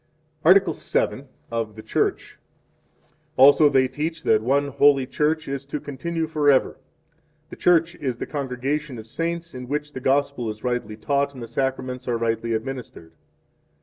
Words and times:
Article 0.43 0.73
VII. 0.73 1.25
Of 1.51 1.75
the 1.75 1.83
Church. 1.83 2.39
1 3.35 3.45
Also 3.45 3.69
they 3.69 3.87
teach 3.87 4.23
that 4.23 4.41
one 4.41 4.69
holy 4.69 5.05
Church 5.05 5.47
is 5.47 5.63
to 5.65 5.79
continue 5.79 6.25
forever. 6.25 6.79
The 7.51 7.55
Church 7.55 7.93
is 7.93 8.17
the 8.17 8.25
congregation 8.25 8.97
of 8.97 9.05
saints, 9.05 9.53
in 9.53 9.67
which 9.67 9.93
the 9.93 9.99
Gospel 9.99 10.49
is 10.49 10.63
rightly 10.63 10.97
taught 10.97 11.35
and 11.35 11.43
the 11.43 11.47
Sacraments 11.47 12.07
are 12.07 12.17
rightly 12.17 12.53
administered. 12.53 13.11